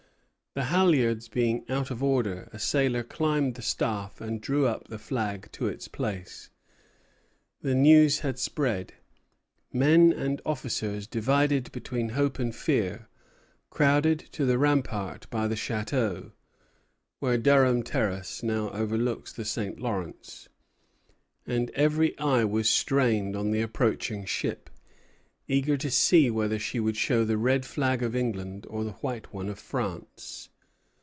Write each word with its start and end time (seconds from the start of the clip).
The 0.53 0.65
halyards 0.65 1.29
being 1.29 1.63
out 1.69 1.89
of 1.91 2.03
order, 2.03 2.49
a 2.51 2.59
sailor 2.59 3.03
climbed 3.03 3.55
the 3.55 3.61
staff 3.61 4.19
and 4.19 4.41
drew 4.41 4.67
up 4.67 4.89
the 4.89 4.99
flag 4.99 5.47
to 5.53 5.69
its 5.69 5.87
place. 5.87 6.49
The 7.61 7.73
news 7.73 8.19
had 8.19 8.37
spread; 8.37 8.93
men 9.71 10.11
and 10.11 10.41
officers, 10.45 11.07
divided 11.07 11.71
between 11.71 12.09
hope 12.09 12.37
and 12.37 12.53
fear, 12.53 13.07
crowded 13.69 14.19
to 14.33 14.45
the 14.45 14.57
rampart 14.57 15.25
by 15.29 15.47
the 15.47 15.55
Château, 15.55 16.33
where 17.19 17.37
Durham 17.37 17.81
Terrace 17.81 18.43
now 18.43 18.71
overlooks 18.71 19.31
the 19.31 19.45
St. 19.45 19.79
Lawrence, 19.79 20.49
and 21.47 21.69
every 21.71 22.19
eye 22.19 22.43
was 22.43 22.69
strained 22.69 23.37
on 23.37 23.51
the 23.51 23.61
approaching 23.61 24.25
ship, 24.25 24.69
eager 25.47 25.75
to 25.75 25.91
see 25.91 26.31
whether 26.31 26.57
she 26.57 26.79
would 26.79 26.95
show 26.95 27.25
the 27.25 27.37
red 27.37 27.65
flag 27.65 28.01
of 28.01 28.15
England 28.15 28.65
or 28.69 28.85
the 28.85 28.93
white 29.01 29.33
one 29.33 29.49
of 29.49 29.59
France. 29.59 30.47